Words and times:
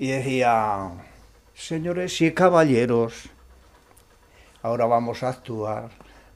y 0.00 0.06
decía, 0.06 0.92
señores 1.52 2.22
y 2.22 2.32
caballeros, 2.32 3.28
ahora 4.62 4.86
vamos 4.86 5.22
a 5.22 5.28
actuar 5.28 5.90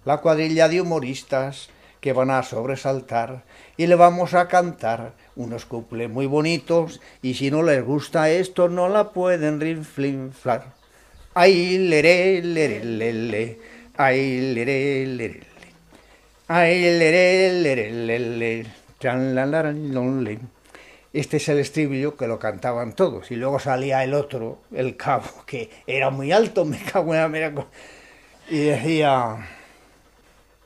la 0.05 0.19
cuadrilla 0.19 0.69
de 0.69 0.83
humoristas 0.83 1.71
que 2.03 2.13
van 2.13 2.31
a 2.31 2.43
sobresaltar 2.43 3.45
y 3.79 3.87
le 3.87 3.95
vamos 3.95 4.35
a 4.35 4.49
cantar 4.49 5.15
unos 5.35 5.65
cuples 5.65 6.11
muy 6.11 6.27
bonitos 6.27 7.01
y 7.23 7.33
si 7.33 7.51
no 7.51 7.63
les 7.63 7.83
gusta 7.83 8.29
esto 8.29 8.69
no 8.69 8.91
la 8.91 9.13
pueden 9.13 9.63
rinflinflar. 9.63 10.75
Ay, 11.33 11.79
leré, 11.79 12.43
leré, 12.43 12.85
lele, 12.85 13.59
ay, 13.97 14.53
leré, 14.53 15.07
leré, 15.07 15.41
ay, 16.49 16.83
leré, 16.83 17.63
leré, 17.63 17.91
lele, 17.91 18.67
chan, 19.01 19.35
la, 19.35 19.47
la, 19.47 19.73
le. 19.73 20.54
Este 21.15 21.39
es 21.39 21.49
el 21.49 21.59
estribillo 21.59 22.19
que 22.19 22.27
lo 22.27 22.39
cantaban 22.39 22.95
todos. 22.95 23.31
Y 23.31 23.37
luego 23.37 23.59
salía 23.59 24.05
el 24.05 24.13
otro, 24.13 24.59
el 24.71 24.99
cabo, 24.99 25.31
que 25.47 25.71
era 25.87 26.11
muy 26.11 26.31
alto, 26.31 26.67
me 26.67 26.79
cago 26.79 27.15
en 27.15 27.33
la 27.33 27.67
y 28.51 28.59
decía, 28.59 29.39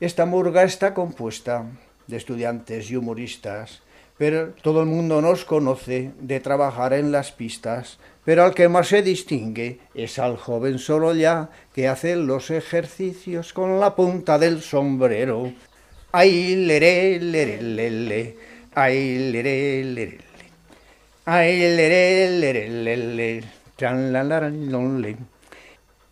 esta 0.00 0.26
murga 0.26 0.64
está 0.64 0.92
compuesta 0.94 1.64
de 2.08 2.16
estudiantes 2.16 2.90
y 2.90 2.96
humoristas 2.96 3.82
pero 4.18 4.48
todo 4.62 4.80
el 4.80 4.86
mundo 4.86 5.22
nos 5.22 5.44
conoce 5.44 6.10
de 6.20 6.40
trabajar 6.40 6.92
en 6.92 7.12
las 7.12 7.30
pistas, 7.30 7.98
pero 8.24 8.44
al 8.44 8.52
que 8.52 8.68
más 8.68 8.88
se 8.88 9.00
distingue 9.00 9.78
es 9.94 10.18
al 10.18 10.36
joven 10.36 10.80
solo 10.80 11.14
ya 11.14 11.50
que 11.72 11.86
hace 11.86 12.16
los 12.16 12.50
ejercicios 12.50 13.52
con 13.52 13.78
la 13.78 13.94
punta 13.94 14.38
del 14.38 14.60
sombrero. 14.60 15.52
Ay, 16.10 16.56
leré, 16.56 17.20
leré, 17.20 17.62
lele, 17.62 18.36
ay, 18.74 19.30
leré, 19.30 19.84
leré, 19.84 19.84
ay, 19.84 19.84
leré, 19.84 19.84
leré, 19.84 19.84
lele, 19.84 20.06
le. 20.06 20.18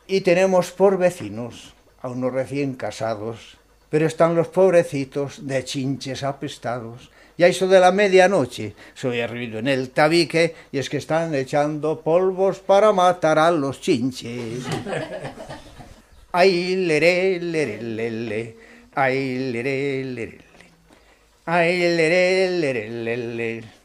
Y 0.06 0.20
tenemos 0.20 0.72
por 0.72 0.98
vecinos 0.98 1.72
a 2.02 2.08
unos 2.10 2.34
recién 2.34 2.74
casados, 2.74 3.56
pero 3.88 4.06
están 4.06 4.34
los 4.34 4.48
pobrecitos 4.48 5.46
de 5.46 5.64
chinches 5.64 6.22
apestados 6.22 7.10
y 7.38 7.44
a 7.44 7.46
eso 7.46 7.66
de 7.66 7.80
la 7.80 7.92
medianoche 7.92 8.74
soy 8.92 9.24
ruido 9.26 9.58
en 9.58 9.68
el 9.68 9.88
tabique 9.88 10.54
y 10.70 10.76
es 10.76 10.90
que 10.90 10.98
están 10.98 11.34
echando 11.34 12.02
polvos 12.02 12.58
para 12.58 12.92
matar 12.92 13.38
a 13.38 13.50
los 13.50 13.80
chinches. 13.80 14.64
Ay, 16.32 16.76
leré, 16.76 17.40
leré, 17.40 17.80
lele, 17.80 18.56
ay, 18.94 19.50
leré, 19.50 20.04
leré, 20.04 20.38
ay, 21.46 21.78
leré, 21.78 22.50
leré, 22.50 22.90
lele, 22.90 23.34
le. 23.34 23.75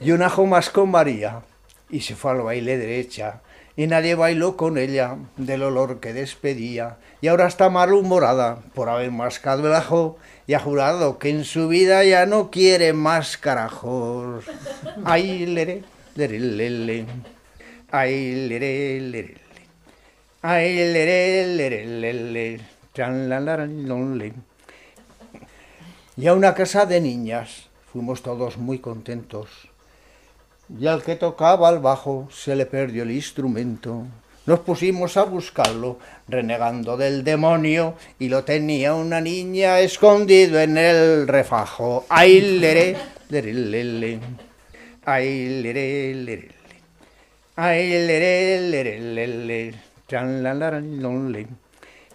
Y 0.00 0.10
un 0.12 0.22
ajo 0.22 0.46
más 0.46 0.70
con 0.70 0.90
María. 0.90 1.42
Y 1.90 2.00
se 2.00 2.16
fue 2.16 2.30
al 2.30 2.40
baile 2.40 2.78
derecha. 2.78 3.42
Y 3.76 3.86
nadie 3.86 4.14
bailó 4.14 4.56
con 4.56 4.78
ella 4.78 5.16
del 5.36 5.62
olor 5.62 6.00
que 6.00 6.12
despedía. 6.12 6.96
Y 7.20 7.28
ahora 7.28 7.46
está 7.46 7.68
malhumorada 7.68 8.60
por 8.74 8.88
haber 8.88 9.10
mascado 9.10 9.66
el 9.66 9.74
ajo 9.74 10.16
y 10.46 10.54
ha 10.54 10.60
jurado 10.60 11.18
que 11.18 11.30
en 11.30 11.44
su 11.44 11.68
vida 11.68 12.04
ya 12.04 12.26
no 12.26 12.50
quiere 12.50 12.92
más 12.92 13.36
carajos. 13.36 14.44
Ay, 15.04 15.46
lere, 15.46 15.82
lere, 16.14 16.38
lere, 16.38 17.06
ay, 17.90 18.48
lere, 18.48 19.00
lere, 19.00 19.34
ay, 20.42 20.76
lere, 20.92 21.46
lere, 21.46 21.86
lere, 21.86 22.60
chan, 22.92 23.28
la, 23.28 23.40
la, 23.40 23.66
le. 23.66 24.32
Y 26.16 26.26
a 26.26 26.34
una 26.34 26.54
casa 26.54 26.86
de 26.86 27.00
niñas 27.00 27.70
fuimos 27.94 28.22
todos 28.22 28.58
muy 28.58 28.80
contentos. 28.80 29.48
Y 30.80 30.88
al 30.88 31.04
que 31.04 31.14
tocaba 31.14 31.70
el 31.70 31.78
bajo 31.78 32.28
se 32.32 32.56
le 32.56 32.66
perdió 32.66 33.04
el 33.04 33.12
instrumento. 33.12 34.02
Nos 34.46 34.58
pusimos 34.60 35.16
a 35.16 35.22
buscarlo, 35.22 36.00
renegando 36.26 36.96
del 36.96 37.22
demonio, 37.22 37.94
y 38.18 38.30
lo 38.30 38.42
tenía 38.42 38.94
una 38.94 39.20
niña 39.20 39.78
escondido 39.78 40.58
en 40.58 40.76
el 40.76 41.28
refajo. 41.28 42.04
¡Ay, 42.08 42.40
leré, 42.58 42.96
leré, 43.28 43.54
lere! 43.54 44.18
¡Ay, 45.04 45.62
leré, 45.62 46.14
leré, 46.14 46.48
¡Ay, 47.54 47.90
leré, 47.90 48.60
leré, 48.60 48.98
lere! 48.98 49.74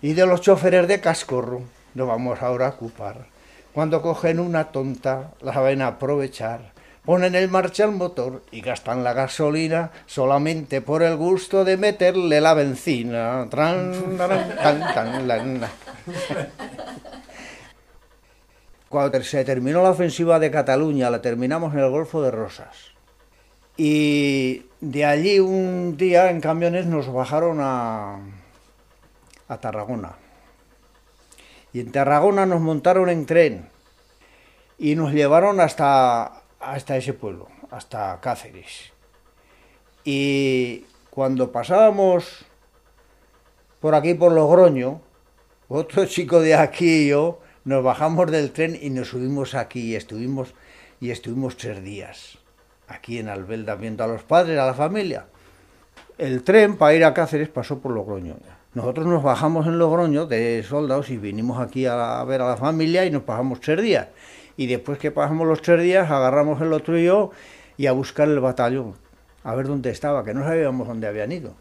Y 0.01 0.11
de 0.11 0.25
los 0.25 0.41
choferes 0.41 0.90
de 0.90 1.00
cascorro 1.00 1.61
nos 1.94 2.07
vamos 2.07 2.41
ahora 2.41 2.67
a 2.67 2.72
ocupar. 2.72 3.38
Cuando 3.79 4.01
cogen 4.01 4.41
una 4.41 4.73
tonta, 4.73 5.31
la 5.40 5.53
saben 5.53 5.81
aprovechar 5.81 6.73
ponen 7.06 7.34
en 7.34 7.50
marcha 7.50 7.85
el 7.85 7.91
motor 7.91 8.44
y 8.51 8.59
gastan 8.59 9.06
la 9.06 9.13
gasolina 9.13 9.91
solamente 10.06 10.81
por 10.81 11.01
el 11.01 11.16
gusto 11.16 11.63
de 11.63 11.78
meterle 11.78 12.41
la 12.41 12.53
benzina. 12.56 13.47
Cuando 18.90 19.23
se 19.23 19.45
terminó 19.45 19.81
la 19.81 19.91
ofensiva 19.91 20.40
de 20.40 20.51
Cataluña, 20.51 21.09
la 21.09 21.22
terminamos 21.22 21.73
en 21.73 21.79
el 21.79 21.90
Golfo 21.90 22.22
de 22.22 22.31
Rosas. 22.31 22.91
Y 23.78 24.66
de 24.81 25.06
allí 25.06 25.40
un 25.40 25.96
día 25.96 26.29
en 26.29 26.41
camiones 26.41 26.85
nos 26.85 27.09
bajaron 27.13 27.59
a, 27.61 28.19
a 29.47 29.57
Tarragona. 29.61 30.17
Y 31.74 31.80
en 31.80 31.91
Tarragona 31.91 32.46
nos 32.46 32.62
montaron 32.62 33.09
en 33.09 33.25
tren 33.25 33.69
y 34.78 34.96
nos 34.96 35.13
llevaron 35.13 35.59
hasta 35.59 36.40
hasta 36.59 36.97
ese 36.97 37.13
pueblo, 37.13 37.47
hasta 37.72 38.19
Cáceres. 38.22 38.91
Y 40.03 40.85
cuando 41.09 41.52
pasábamos 41.52 42.46
por 43.79 43.96
aquí, 43.96 44.13
por 44.13 44.31
Logroño, 44.31 45.02
otro 45.68 46.06
chico 46.08 46.41
de 46.41 46.56
aquí 46.56 47.06
y 47.06 47.09
yo, 47.09 47.40
nos 47.63 47.84
bajamos 47.84 48.31
del 48.31 48.52
tren 48.52 48.78
y 48.79 48.90
nos 48.90 49.09
subimos 49.09 49.56
aquí 49.56 49.91
y 49.91 49.96
estuvimos, 49.96 50.53
y 51.00 51.12
estuvimos 51.12 51.58
tres 51.58 51.84
días 51.84 52.38
aquí 52.88 53.19
en 53.19 53.29
Albelda 53.29 53.75
viendo 53.75 54.03
a 54.03 54.08
los 54.08 54.24
padres, 54.24 54.58
a 54.58 54.66
la 54.66 54.74
familia. 54.74 55.28
El 56.18 56.44
tren 56.44 56.75
para 56.75 56.96
ir 56.96 57.06
a 57.06 57.13
Cáceres 57.13 57.50
pasó 57.50 57.79
por 57.79 57.94
Logroño. 57.94 58.35
Nosotros 58.74 59.07
nos 59.07 59.24
bajamos 59.24 59.66
en 59.68 59.80
Logroño 59.80 60.25
de 60.25 60.63
soldados 60.63 61.09
y 61.09 61.18
vinimos 61.18 61.59
aquí 61.59 61.85
a 61.85 62.24
ver 62.24 62.41
a 62.41 62.50
la 62.50 62.57
familia 62.57 63.06
y 63.06 63.12
nos 63.12 63.24
pasamos 63.24 63.59
tres 63.62 63.81
días 63.81 64.07
y 64.59 64.68
después 64.68 65.00
que 65.00 65.09
pasamos 65.09 65.47
los 65.47 65.62
tres 65.62 65.81
días 65.81 66.12
agarramos 66.12 66.62
el 66.62 66.74
otro 66.74 67.00
y 67.00 67.06
yo 67.06 67.31
y 67.78 67.88
a 67.88 67.94
buscar 67.94 68.28
el 68.28 68.41
batallón, 68.41 68.94
a 69.46 69.56
ver 69.56 69.68
dónde 69.68 69.90
estaba, 69.90 70.25
que 70.25 70.34
no 70.34 70.44
sabíamos 70.44 70.85
dónde 70.85 71.08
habían 71.08 71.31
ido. 71.31 71.53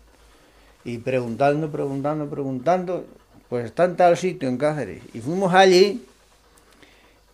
Y 0.82 0.98
preguntando, 0.98 1.70
preguntando, 1.70 2.28
preguntando, 2.28 3.04
pues 3.48 3.66
está 3.66 3.84
en 3.84 3.94
tal 3.94 4.16
sitio, 4.16 4.48
en 4.48 4.58
Cáceres. 4.58 5.00
Y 5.14 5.20
fuimos 5.20 5.54
allí 5.54 6.04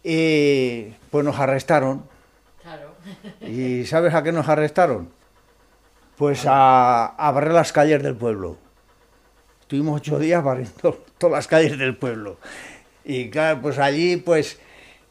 y 0.03 0.93
pues 1.11 1.25
nos 1.25 1.39
arrestaron. 1.39 2.03
Claro. 2.63 2.91
¿Y 3.41 3.87
sabes 3.87 4.13
a 4.13 4.23
qué 4.23 4.33
nos 4.33 4.47
arrestaron? 4.47 5.09
Pues 6.19 6.45
a, 6.47 7.07
a 7.07 7.33
barrer 7.33 7.53
las 7.53 7.73
calles 7.73 8.03
del 8.03 8.17
pueblo. 8.17 8.59
Estuvimos 9.65 9.99
ocho 9.99 10.19
días 10.19 10.45
barriendo 10.45 11.03
todas 11.19 11.33
las 11.33 11.49
calles 11.49 11.79
del 11.79 11.97
pueblo. 11.97 12.37
Y 13.03 13.31
claro, 13.31 13.63
pues 13.63 13.79
allí 13.79 14.19
pues 14.19 14.59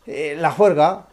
eh, 0.05 0.35
la 0.39 0.51
juerga, 0.51 1.07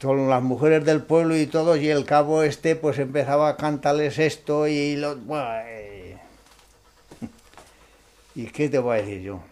con 0.00 0.30
las 0.30 0.42
mujeres 0.42 0.82
del 0.86 1.02
pueblo 1.02 1.36
y 1.36 1.46
todo, 1.46 1.76
y 1.76 1.88
el 1.90 2.06
cabo 2.06 2.42
este 2.42 2.74
pues 2.74 2.98
empezaba 2.98 3.50
a 3.50 3.56
cantarles 3.58 4.18
esto 4.18 4.66
y 4.68 4.96
lo... 4.96 5.16
Bueno, 5.16 5.46
eh, 5.66 6.16
¿Y 8.34 8.46
qué 8.46 8.70
te 8.70 8.78
voy 8.78 8.96
a 8.96 9.02
decir 9.02 9.20
yo? 9.20 9.51